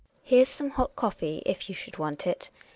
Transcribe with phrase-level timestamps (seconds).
[0.23, 2.49] Here's some hot coffee, if you should want it.